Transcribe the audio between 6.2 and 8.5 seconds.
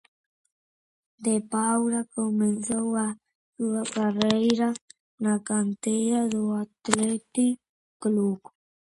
del Athletic Club.